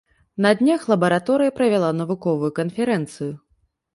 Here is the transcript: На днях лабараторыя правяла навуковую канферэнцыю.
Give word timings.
На 0.45 0.51
днях 0.61 0.85
лабараторыя 0.91 1.53
правяла 1.59 1.91
навуковую 1.99 2.51
канферэнцыю. 2.61 3.31